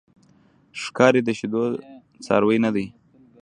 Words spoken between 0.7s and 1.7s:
ښکاري د شیدو